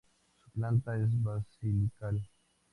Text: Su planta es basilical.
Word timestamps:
Su 0.43 0.49
planta 0.49 0.97
es 0.97 1.21
basilical. 1.21 2.27